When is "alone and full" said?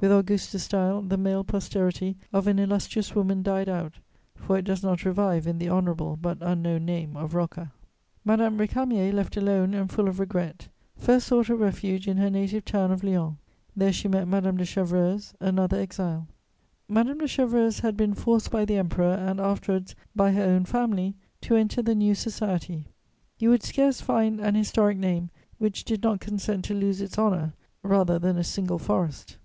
9.36-10.08